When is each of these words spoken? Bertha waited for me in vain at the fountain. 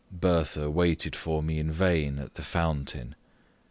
Bertha 0.11 0.67
waited 0.71 1.15
for 1.15 1.43
me 1.43 1.59
in 1.59 1.71
vain 1.71 2.17
at 2.17 2.33
the 2.33 2.41
fountain. 2.41 3.13